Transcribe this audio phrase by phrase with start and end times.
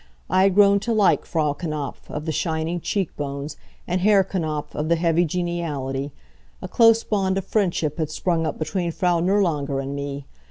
[0.31, 3.55] I had grown to like Frau Knapf, of the shining cheek bones,
[3.87, 6.11] and Herr Knapf, of the heavy geniality.
[6.59, 10.25] A close bond of friendship had sprung up between Frau Nirlanger and me.